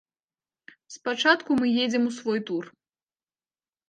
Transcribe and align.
Спачатку 0.95 1.57
вы 1.59 1.67
едзем 1.83 2.03
у 2.07 2.13
свой 2.21 2.39
тур. 2.51 2.63